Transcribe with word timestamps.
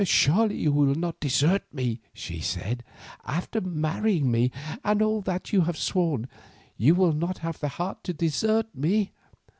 "Surely 0.03 0.57
you 0.57 0.71
will 0.71 0.95
not 0.95 1.19
desert 1.19 1.61
me," 1.71 2.01
she 2.11 2.39
said, 2.39 2.83
"after 3.23 3.61
marrying 3.61 4.31
me 4.31 4.51
and 4.83 4.99
all 4.99 5.21
that 5.21 5.53
you 5.53 5.61
have 5.61 5.77
sworn; 5.77 6.27
you 6.75 6.95
will 6.95 7.13
not 7.13 7.37
have 7.45 7.59
the 7.59 7.67
heart 7.67 8.03
to 8.03 8.11
desert 8.11 8.73
me. 8.73 9.11